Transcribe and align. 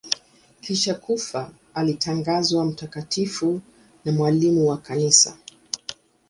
Kisha 0.61 0.93
kufa 0.95 1.51
alitangazwa 1.73 2.65
mtakatifu 2.65 3.61
na 4.05 4.11
mwalimu 4.11 4.67
wa 4.67 4.77
Kanisa. 4.77 5.37